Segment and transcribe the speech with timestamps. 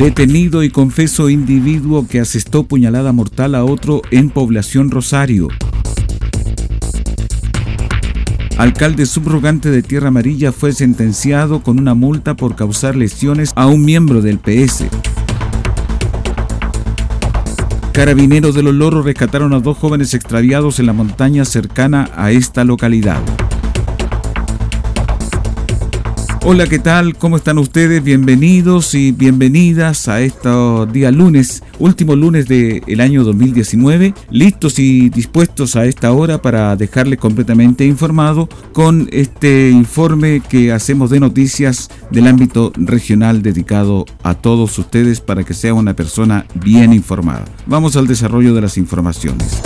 [0.00, 5.48] Detenido y confeso individuo que asestó puñalada mortal a otro en población Rosario.
[8.56, 13.84] Alcalde subrogante de Tierra Amarilla fue sentenciado con una multa por causar lesiones a un
[13.84, 14.86] miembro del PS.
[17.92, 22.64] Carabineros de los Loros rescataron a dos jóvenes extraviados en la montaña cercana a esta
[22.64, 23.20] localidad.
[26.42, 27.16] Hola, ¿qué tal?
[27.16, 28.02] ¿Cómo están ustedes?
[28.02, 30.48] Bienvenidos y bienvenidas a este
[30.90, 37.18] día lunes, último lunes del año 2019, listos y dispuestos a esta hora para dejarles
[37.18, 44.78] completamente informado con este informe que hacemos de noticias del ámbito regional dedicado a todos
[44.78, 47.44] ustedes para que sea una persona bien informada.
[47.66, 49.60] Vamos al desarrollo de las informaciones.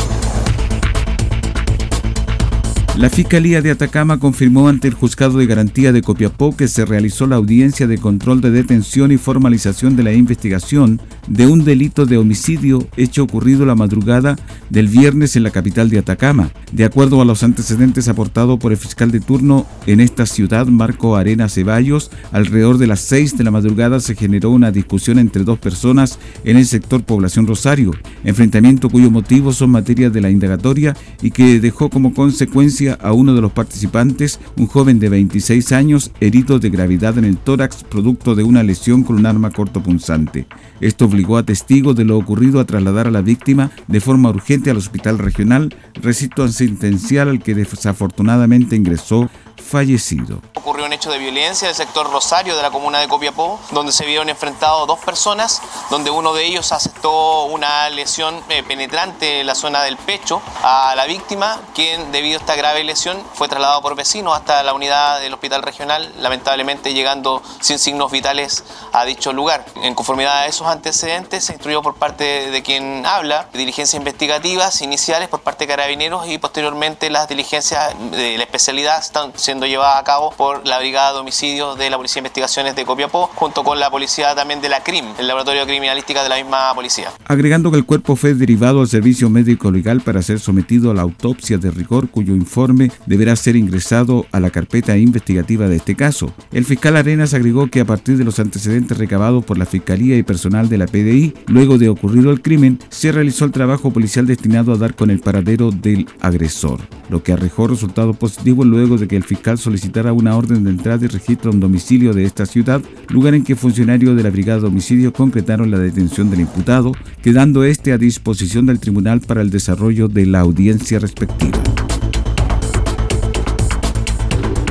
[2.96, 7.26] La Fiscalía de Atacama confirmó ante el Juzgado de Garantía de Copiapó que se realizó
[7.26, 12.18] la audiencia de control de detención y formalización de la investigación de un delito de
[12.18, 14.36] homicidio hecho ocurrido la madrugada
[14.70, 16.52] del viernes en la capital de Atacama.
[16.70, 21.16] De acuerdo a los antecedentes aportados por el fiscal de turno en esta ciudad, Marco
[21.16, 25.58] Arena Ceballos, alrededor de las 6 de la madrugada se generó una discusión entre dos
[25.58, 27.90] personas en el sector Población Rosario,
[28.22, 33.34] enfrentamiento cuyo motivo son materias de la indagatoria y que dejó como consecuencia a uno
[33.34, 38.34] de los participantes, un joven de 26 años, herido de gravedad en el tórax producto
[38.34, 40.46] de una lesión con un arma cortopunzante.
[40.80, 44.70] Esto obligó a testigos de lo ocurrido a trasladar a la víctima de forma urgente
[44.70, 49.30] al hospital regional, recinto asistencial al que desafortunadamente ingresó
[49.64, 50.40] fallecido.
[50.54, 53.92] Ocurrió un hecho de violencia en el sector Rosario de la comuna de Copiapó, donde
[53.92, 55.60] se vieron enfrentados dos personas,
[55.90, 60.94] donde uno de ellos aceptó una lesión eh, penetrante en la zona del pecho a
[60.96, 65.20] la víctima, quien debido a esta grave lesión fue trasladado por vecinos hasta la unidad
[65.20, 69.64] del hospital regional, lamentablemente llegando sin signos vitales a dicho lugar.
[69.82, 75.28] En conformidad a esos antecedentes, se instruyó por parte de quien habla diligencias investigativas iniciales
[75.28, 79.98] por parte de carabineros y posteriormente las diligencias de la especialidad están siendo siendo llevada
[79.98, 83.62] a cabo por la Brigada de Homicidios de la Policía de Investigaciones de Copiapó, junto
[83.62, 87.10] con la policía también de la CRIM, el Laboratorio de Criminalística de la misma policía.
[87.26, 91.02] Agregando que el cuerpo fue derivado al servicio médico legal para ser sometido a la
[91.02, 96.32] autopsia de rigor, cuyo informe deberá ser ingresado a la carpeta investigativa de este caso.
[96.52, 100.22] El fiscal Arenas agregó que a partir de los antecedentes recabados por la Fiscalía y
[100.22, 104.72] personal de la PDI, luego de ocurrido el crimen, se realizó el trabajo policial destinado
[104.72, 109.16] a dar con el paradero del agresor, lo que arrojó resultados positivos luego de que
[109.16, 112.80] el fiscal solicitará una orden de entrada y registro a un domicilio de esta ciudad,
[113.08, 117.92] lugar en que funcionarios de la Brigada de concretaron la detención del imputado, quedando este
[117.92, 121.73] a disposición del tribunal para el desarrollo de la audiencia respectiva.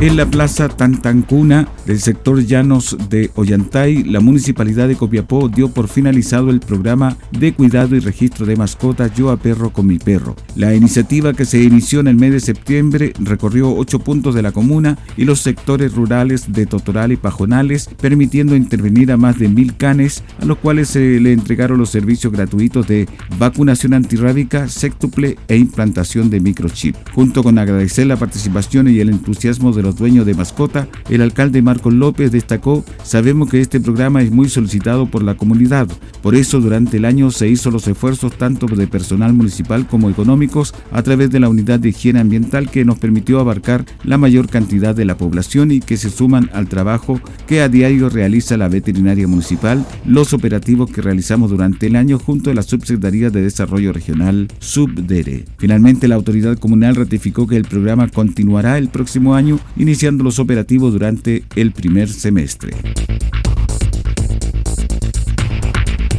[0.03, 5.87] En la plaza Tantancuna del sector Llanos de Ollantay, la municipalidad de Copiapó dio por
[5.87, 10.35] finalizado el programa de cuidado y registro de mascotas Yo a Perro con mi perro.
[10.57, 14.51] La iniciativa que se inició en el mes de septiembre recorrió ocho puntos de la
[14.51, 19.77] comuna y los sectores rurales de Totoral y Pajonales, permitiendo intervenir a más de mil
[19.77, 23.07] canes, a los cuales se le entregaron los servicios gratuitos de
[23.39, 26.97] vacunación antirrábica, séctuple e implantación de microchip.
[27.13, 31.61] Junto con agradecer la participación y el entusiasmo de los dueños de mascota, el alcalde
[31.61, 35.87] Marcos López destacó, sabemos que este programa es muy solicitado por la comunidad,
[36.21, 40.73] por eso durante el año se hizo los esfuerzos tanto de personal municipal como económicos
[40.91, 44.95] a través de la unidad de higiene ambiental que nos permitió abarcar la mayor cantidad
[44.95, 49.27] de la población y que se suman al trabajo que a diario realiza la veterinaria
[49.27, 54.47] municipal, los operativos que realizamos durante el año junto a la Subsecretaría de Desarrollo Regional,
[54.59, 55.45] Subdere.
[55.57, 60.93] Finalmente, la autoridad comunal ratificó que el programa continuará el próximo año iniciando los operativos
[60.93, 62.73] durante el primer semestre.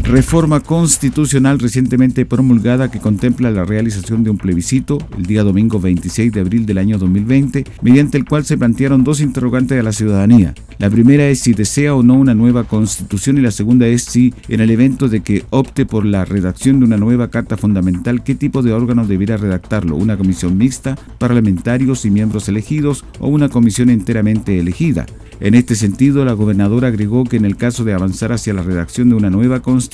[0.04, 6.30] Reforma constitucional recientemente promulgada que contempla la realización de un plebiscito el día domingo 26
[6.30, 10.54] de abril del año 2020, mediante el cual se plantearon dos interrogantes a la ciudadanía.
[10.78, 14.34] La primera es si desea o no una nueva constitución y la segunda es si,
[14.48, 18.34] en el evento de que opte por la redacción de una nueva carta fundamental, qué
[18.34, 23.88] tipo de órgano debiera redactarlo, una comisión mixta, parlamentarios y miembros elegidos o una comisión
[23.88, 25.06] enteramente elegida.
[25.40, 29.08] En este sentido, la gobernadora agregó que en el caso de avanzar hacia la redacción
[29.08, 29.93] de una nueva constitución,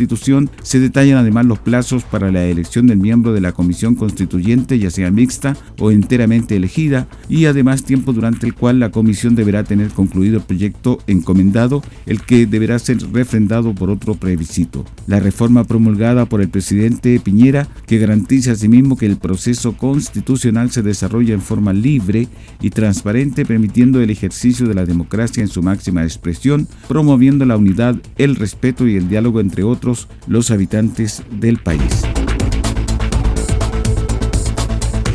[0.62, 4.90] se detallan además los plazos para la elección del miembro de la comisión constituyente, ya
[4.90, 9.88] sea mixta o enteramente elegida, y además tiempo durante el cual la comisión deberá tener
[9.90, 14.84] concluido el proyecto encomendado, el que deberá ser refrendado por otro plebiscito.
[15.06, 20.82] La reforma promulgada por el presidente Piñera, que garantiza asimismo que el proceso constitucional se
[20.82, 22.28] desarrolla en forma libre
[22.60, 27.96] y transparente, permitiendo el ejercicio de la democracia en su máxima expresión, promoviendo la unidad,
[28.16, 29.89] el respeto y el diálogo entre otros
[30.26, 32.02] los habitantes del país.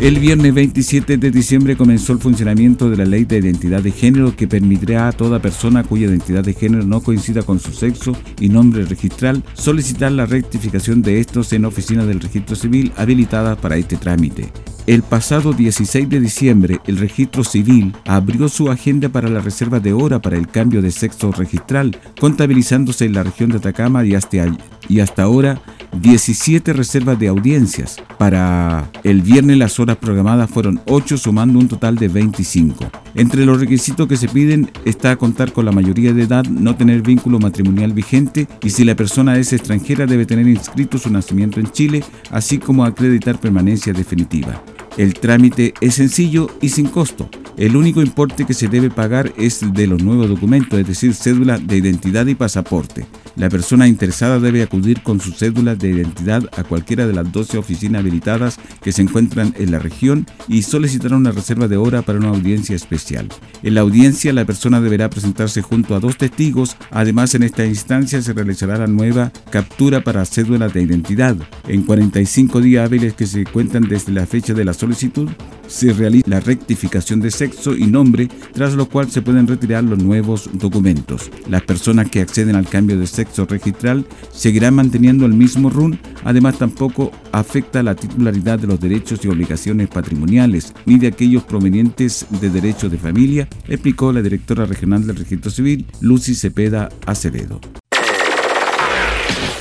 [0.06, 4.36] El viernes 27 de diciembre comenzó el funcionamiento de la ley de identidad de género
[4.36, 8.50] que permitirá a toda persona cuya identidad de género no coincida con su sexo y
[8.50, 13.98] nombre registral solicitar la rectificación de estos en oficinas del registro civil habilitadas para este
[13.98, 14.52] trámite.
[14.86, 19.94] El pasado 16 de diciembre, el registro civil abrió su agenda para la reserva de
[19.94, 24.56] hora para el cambio de sexo registral, contabilizándose en la región de Atacama y hasta,
[24.88, 25.60] y hasta ahora
[26.01, 27.97] 17 reservas de audiencias.
[28.18, 32.89] Para el viernes las horas programadas fueron 8, sumando un total de 25.
[33.15, 37.01] Entre los requisitos que se piden está contar con la mayoría de edad, no tener
[37.01, 41.71] vínculo matrimonial vigente y si la persona es extranjera debe tener inscrito su nacimiento en
[41.71, 44.62] Chile, así como acreditar permanencia definitiva.
[44.98, 47.30] El trámite es sencillo y sin costo.
[47.57, 51.57] El único importe que se debe pagar es de los nuevos documentos, es decir, cédula
[51.57, 53.06] de identidad y pasaporte.
[53.36, 57.58] La persona interesada debe acudir con su cédula de identidad a cualquiera de las 12
[57.58, 62.20] oficinas habilitadas que se encuentran en la región y solicitar una reserva de hora para
[62.20, 63.28] una audiencia especial.
[63.62, 68.22] En la audiencia la persona deberá presentarse junto a dos testigos, además en esta instancia
[68.22, 71.36] se realizará la nueva captura para cédula de identidad.
[71.68, 75.30] En 45 días hábiles que se cuentan desde la fecha de la solicitud,
[75.67, 80.00] se realiza la rectificación de sexo y nombre, tras lo cual se pueden retirar los
[80.00, 81.29] nuevos documentos.
[81.47, 86.57] Las personas que acceden al cambio de sexo registral seguirán manteniendo el mismo RUN, además
[86.57, 92.50] tampoco afecta la titularidad de los derechos y obligaciones patrimoniales ni de aquellos provenientes de
[92.50, 97.59] derechos de familia, explicó la directora regional del registro civil, Lucy Cepeda Acevedo.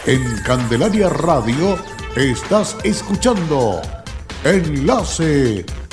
[0.07, 1.79] En Candelaria Radio
[2.15, 3.81] estás escuchando
[4.45, 5.65] Enlace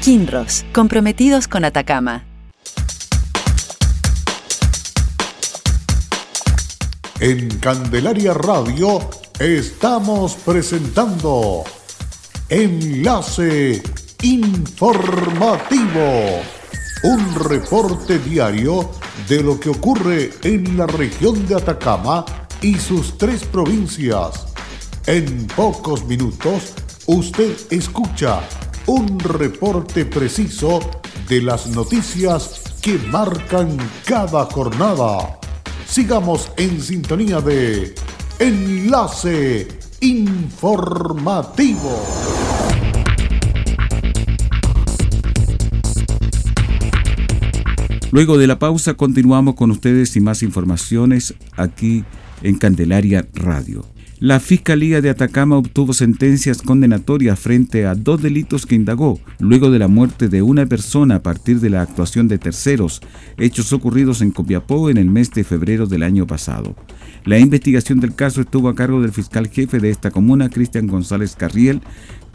[0.00, 2.24] Kinross, comprometidos con Atacama.
[7.20, 11.64] En Candelaria Radio estamos presentando
[12.48, 13.82] Enlace
[14.22, 16.00] Informativo,
[17.02, 18.90] un reporte diario
[19.28, 22.24] de lo que ocurre en la región de Atacama
[22.62, 24.46] y sus tres provincias.
[25.06, 26.72] En pocos minutos
[27.06, 28.40] usted escucha
[28.86, 30.80] un reporte preciso
[31.28, 35.38] de las noticias que marcan cada jornada.
[35.86, 37.94] Sigamos en sintonía de
[38.38, 39.68] Enlace
[40.00, 42.00] Informativo.
[48.12, 52.04] Luego de la pausa continuamos con ustedes y más informaciones aquí
[52.42, 53.84] en Candelaria Radio.
[54.20, 59.78] La Fiscalía de Atacama obtuvo sentencias condenatorias frente a dos delitos que indagó luego de
[59.78, 63.00] la muerte de una persona a partir de la actuación de terceros,
[63.38, 66.76] hechos ocurridos en Copiapó en el mes de febrero del año pasado.
[67.24, 71.34] La investigación del caso estuvo a cargo del fiscal jefe de esta comuna, Cristian González
[71.34, 71.80] Carriel,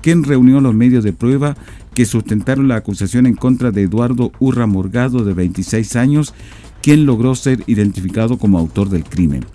[0.02, 1.56] quien reunió los medios de prueba
[1.94, 6.34] que sustentaron la acusación en contra de Eduardo Urra Morgado, de 26 años,
[6.82, 9.46] quien logró ser identificado como autor del crimen.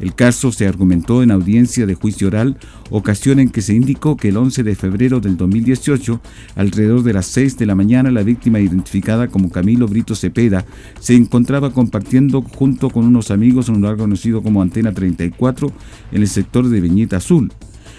[0.00, 2.56] El caso se argumentó en audiencia de juicio oral,
[2.90, 6.20] ocasión en que se indicó que el 11 de febrero del 2018,
[6.54, 10.64] alrededor de las 6 de la mañana, la víctima identificada como Camilo Brito Cepeda
[11.00, 15.72] se encontraba compartiendo junto con unos amigos en un lugar conocido como Antena 34
[16.12, 17.52] en el sector de Viñeta Azul.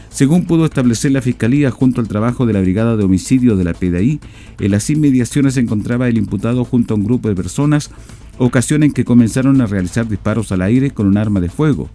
[0.09, 3.73] Según pudo establecer la Fiscalía junto al trabajo de la Brigada de Homicidio de la
[3.73, 4.19] PDI,
[4.59, 7.91] en las inmediaciones se encontraba el imputado junto a un grupo de personas,
[8.39, 11.89] ocasión en que comenzaron a realizar disparos al aire con un arma de fuego,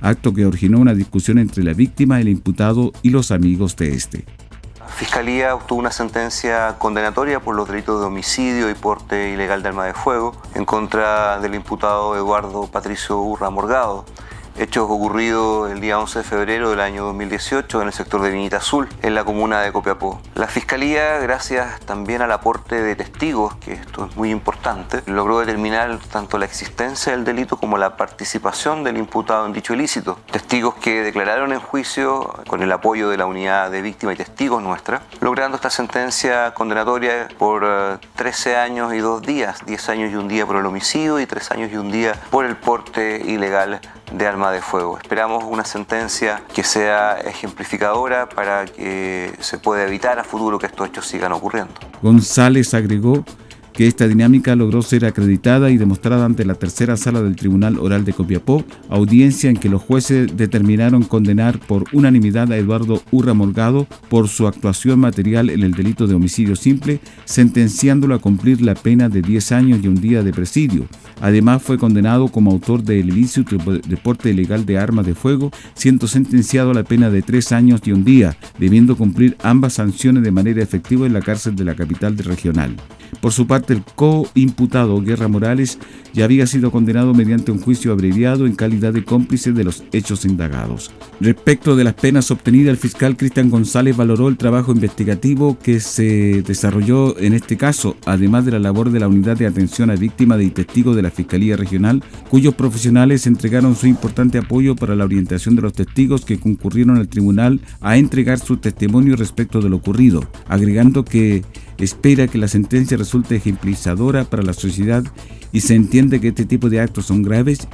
[0.00, 4.24] acto que originó una discusión entre la víctima, el imputado y los amigos de este.
[4.78, 9.68] La Fiscalía obtuvo una sentencia condenatoria por los delitos de homicidio y porte ilegal de
[9.68, 14.06] arma de fuego en contra del imputado Eduardo Patricio Urra Morgado,
[14.58, 18.56] hechos ocurridos el día 11 de febrero del año 2018 en el sector de Vinita
[18.56, 20.20] Azul, en la comuna de Copiapó.
[20.34, 25.96] La Fiscalía, gracias también al aporte de testigos, que esto es muy importante, logró determinar
[26.10, 30.18] tanto la existencia del delito como la participación del imputado en dicho ilícito.
[30.30, 34.60] Testigos que declararon en juicio con el apoyo de la unidad de víctimas y testigos
[34.62, 40.16] nuestra, logrando esta sentencia condenatoria por 13 eh, años y dos días, 10 años y
[40.16, 43.80] un día por el homicidio y 3 años y un día por el porte ilegal
[44.12, 44.98] de de fuego.
[44.98, 50.88] Esperamos una sentencia que sea ejemplificadora para que se pueda evitar a futuro que estos
[50.88, 51.74] hechos sigan ocurriendo.
[52.02, 53.24] González agregó
[53.78, 58.04] que esta dinámica logró ser acreditada y demostrada ante la tercera sala del Tribunal Oral
[58.04, 63.86] de Copiapó, audiencia en que los jueces determinaron condenar por unanimidad a Eduardo Urra Morgado
[64.08, 69.08] por su actuación material en el delito de homicidio simple, sentenciándolo a cumplir la pena
[69.08, 70.88] de 10 años y un día de presidio.
[71.20, 76.72] Además fue condenado como autor del ilícito deporte ilegal de armas de fuego, siendo sentenciado
[76.72, 80.64] a la pena de 3 años y un día, debiendo cumplir ambas sanciones de manera
[80.64, 82.74] efectiva en la cárcel de la capital regional.
[83.20, 85.78] Por su parte, el co-imputado Guerra Morales
[86.18, 90.24] ya había sido condenado mediante un juicio abreviado en calidad de cómplice de los hechos
[90.24, 90.90] indagados.
[91.20, 96.42] Respecto de las penas obtenidas, el fiscal Cristian González valoró el trabajo investigativo que se
[96.42, 100.42] desarrolló en este caso, además de la labor de la Unidad de Atención a Víctimas
[100.42, 105.54] y Testigos de la Fiscalía Regional, cuyos profesionales entregaron su importante apoyo para la orientación
[105.54, 110.28] de los testigos que concurrieron al tribunal a entregar su testimonio respecto de lo ocurrido,
[110.48, 111.44] agregando que
[111.78, 115.04] espera que la sentencia resulte ejemplizadora para la sociedad
[115.52, 115.74] y se
[116.08, 117.68] entiende que este tipo de actos son graves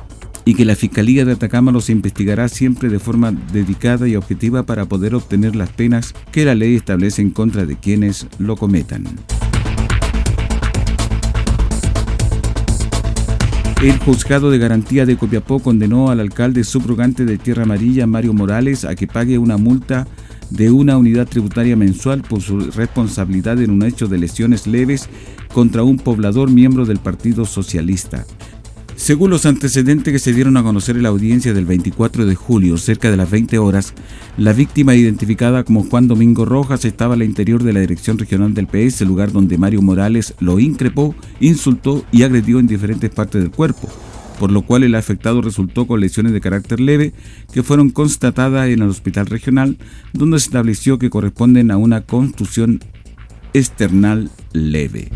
[0.45, 4.87] y que la Fiscalía de Atacama los investigará siempre de forma dedicada y objetiva para
[4.87, 9.05] poder obtener las penas que la ley establece en contra de quienes lo cometan.
[13.81, 18.85] El juzgado de garantía de Copiapó condenó al alcalde subrogante de Tierra Amarilla, Mario Morales,
[18.85, 20.09] a que pague una multa
[20.51, 25.09] de una unidad tributaria mensual por su responsabilidad en un hecho de lesiones leves
[25.53, 28.27] contra un poblador miembro del Partido Socialista.
[28.97, 32.77] Según los antecedentes que se dieron a conocer en la audiencia del 24 de julio,
[32.79, 33.93] cerca de las 20 horas,
[34.37, 38.69] la víctima identificada como Juan Domingo Rojas estaba al interior de la dirección regional del
[38.69, 43.89] PS, lugar donde Mario Morales lo increpó, insultó y agredió en diferentes partes del cuerpo
[44.45, 47.15] por lo cual el afectado resultó con lesiones de carácter leve
[47.55, 49.79] que fueron constatadas en el hospital regional,
[50.13, 52.81] donde se estableció que corresponden a una contusión
[53.55, 55.09] external leve.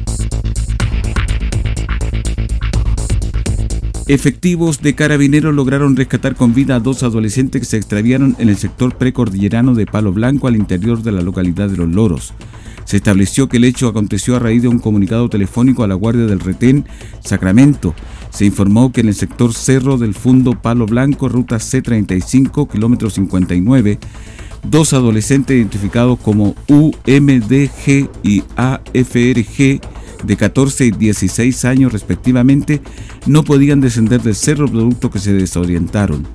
[4.06, 8.56] Efectivos de carabineros lograron rescatar con vida a dos adolescentes que se extraviaron en el
[8.56, 12.32] sector precordillerano de Palo Blanco al interior de la localidad de Los Loros.
[12.86, 16.24] Se estableció que el hecho aconteció a raíz de un comunicado telefónico a la Guardia
[16.24, 16.86] del Retén
[17.22, 17.94] Sacramento.
[18.30, 23.98] Se informó que en el sector Cerro del Fundo Palo Blanco, ruta C35, kilómetro 59,
[24.62, 29.80] dos adolescentes identificados como UMDG y AFRG
[30.24, 32.80] de 14 y 16 años respectivamente
[33.26, 36.26] no podían descender del cerro producto que se desorientaron.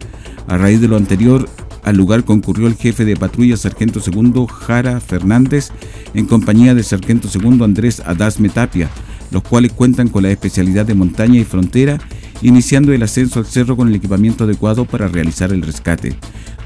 [0.47, 1.49] A raíz de lo anterior,
[1.83, 5.69] al lugar concurrió el jefe de patrulla Sargento Segundo Jara Fernández
[6.13, 8.89] en compañía de Sargento Segundo Andrés Adás Metapia,
[9.33, 11.99] los cuales cuentan con la especialidad de montaña y frontera,
[12.41, 16.15] iniciando el ascenso al cerro con el equipamiento adecuado para realizar el rescate.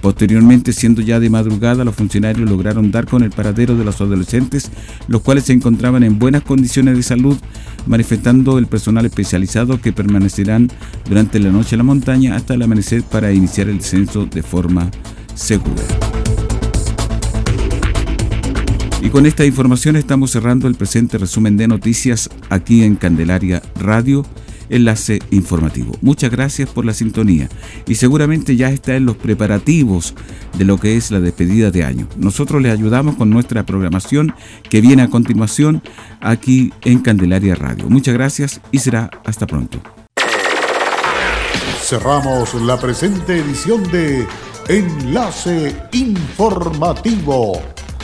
[0.01, 4.69] Posteriormente, siendo ya de madrugada, los funcionarios lograron dar con el paradero de los adolescentes,
[5.07, 7.37] los cuales se encontraban en buenas condiciones de salud,
[7.87, 10.69] manifestando el personal especializado que permanecerán
[11.07, 14.91] durante la noche en la montaña hasta el amanecer para iniciar el descenso de forma
[15.33, 16.16] segura.
[19.01, 24.25] Y con esta información estamos cerrando el presente resumen de noticias aquí en Candelaria Radio
[24.69, 25.93] enlace informativo.
[26.01, 27.49] Muchas gracias por la sintonía
[27.85, 30.13] y seguramente ya está en los preparativos
[30.57, 32.07] de lo que es la despedida de año.
[32.17, 34.33] Nosotros les ayudamos con nuestra programación
[34.69, 35.81] que viene a continuación
[36.21, 37.89] aquí en Candelaria Radio.
[37.89, 39.79] Muchas gracias y será hasta pronto.
[41.81, 44.27] Cerramos la presente edición de
[44.67, 47.61] Enlace Informativo,